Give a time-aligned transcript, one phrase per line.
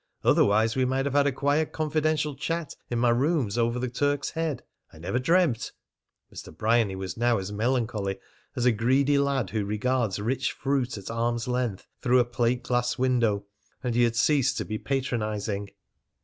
[0.23, 4.31] Otherwise we might have had a quiet confidential chat in my rooms over the Turk's
[4.31, 4.63] Head.
[4.91, 5.71] I never dreamt"
[6.33, 6.51] Mr.
[6.57, 8.17] Bryany was now as melancholy
[8.55, 12.97] as a greedy lad who regards rich fruit at arm's length through a plate glass
[12.97, 13.45] window,
[13.83, 15.69] and he had ceased to be patronising.